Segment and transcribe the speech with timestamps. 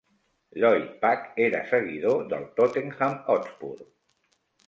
[0.61, 3.77] Lloyd-Pack era seguidor del Tottenham Hotspur.